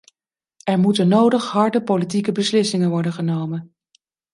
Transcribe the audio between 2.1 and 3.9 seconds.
beslissingen worden genomen.